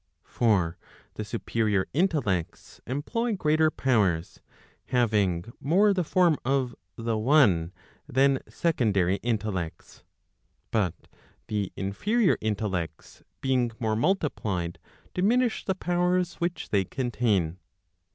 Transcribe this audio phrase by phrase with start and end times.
[0.25, 0.79] For
[1.13, 4.39] the superior intellects employ greater powers,
[4.87, 7.71] having more the form of the one
[8.07, 10.03] than secondary intellects.
[10.71, 10.95] But
[11.49, 14.79] the inferior intellects being more multiplied,
[15.13, 17.59] diminish the powers which they contain.